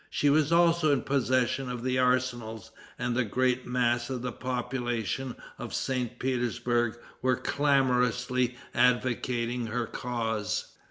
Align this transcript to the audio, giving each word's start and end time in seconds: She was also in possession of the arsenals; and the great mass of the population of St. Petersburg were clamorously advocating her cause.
She 0.09 0.31
was 0.31 0.51
also 0.51 0.91
in 0.91 1.03
possession 1.03 1.69
of 1.69 1.83
the 1.83 1.99
arsenals; 1.99 2.71
and 2.97 3.15
the 3.15 3.23
great 3.23 3.67
mass 3.67 4.09
of 4.09 4.23
the 4.23 4.31
population 4.31 5.35
of 5.59 5.75
St. 5.75 6.17
Petersburg 6.17 6.97
were 7.21 7.35
clamorously 7.37 8.55
advocating 8.73 9.67
her 9.67 9.85
cause. 9.85 10.71